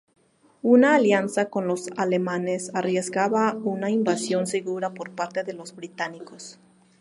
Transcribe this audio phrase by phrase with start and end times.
[0.63, 6.59] Una alianza con los alemanes arriesgaba una invasión segura por parte de los británicos.